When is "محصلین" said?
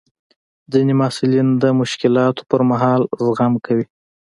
0.99-1.47